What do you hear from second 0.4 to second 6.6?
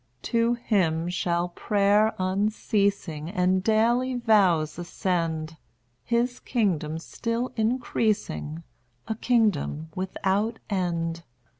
him shall prayer unceasing, And daily vows ascend; His